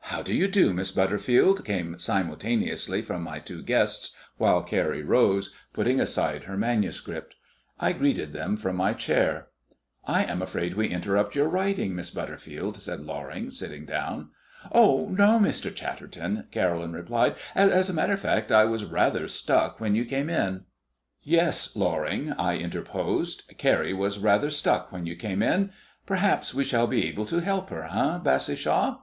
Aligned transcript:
"How 0.00 0.20
do 0.20 0.34
you 0.34 0.48
do, 0.48 0.72
Miss 0.74 0.90
Butterfield?" 0.90 1.64
came 1.64 1.96
simultaneously 1.96 3.02
from 3.02 3.22
my 3.22 3.38
two 3.38 3.62
guests, 3.62 4.12
while 4.36 4.64
Carrie 4.64 5.04
rose, 5.04 5.54
putting 5.72 6.00
aside 6.00 6.42
her 6.42 6.56
manuscript. 6.56 7.36
I 7.78 7.92
greeted 7.92 8.32
them 8.32 8.56
from 8.56 8.74
my 8.74 8.94
chair. 8.94 9.46
"I 10.04 10.24
am 10.24 10.42
afraid 10.42 10.74
we 10.74 10.88
interrupt 10.88 11.36
your 11.36 11.48
writing, 11.48 11.94
Miss 11.94 12.10
Butterfield," 12.10 12.78
said 12.78 12.98
Loring, 13.02 13.52
sitting 13.52 13.84
down. 13.86 14.30
"Oh 14.72 15.06
no, 15.08 15.38
Mr. 15.38 15.72
Chatterton," 15.72 16.48
Caroline 16.50 16.90
replied. 16.90 17.36
"As 17.54 17.88
a 17.88 17.92
matter 17.94 18.14
of 18.14 18.20
fact 18.20 18.50
I 18.50 18.64
was 18.64 18.82
rather 18.84 19.28
stuck 19.28 19.78
when 19.78 19.94
you 19.94 20.04
came 20.04 20.28
in." 20.28 20.64
"Yes, 21.22 21.76
Loring," 21.76 22.32
I 22.32 22.56
interposed, 22.56 23.54
"Carrie 23.56 23.94
was 23.94 24.18
rather 24.18 24.50
stuck 24.50 24.90
when 24.90 25.06
you 25.06 25.14
came 25.14 25.44
in. 25.44 25.70
Perhaps 26.06 26.52
we 26.54 26.64
shall 26.64 26.88
be 26.88 27.06
able 27.06 27.26
to 27.26 27.38
help 27.40 27.70
her, 27.70 27.84
eh, 27.84 28.18
Bassishaw?" 28.18 28.96